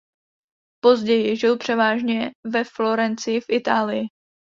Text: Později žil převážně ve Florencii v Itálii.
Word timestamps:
Později 0.83 1.37
žil 1.37 1.57
převážně 1.57 2.31
ve 2.53 2.63
Florencii 2.63 3.41
v 3.41 3.45
Itálii. 3.49 4.07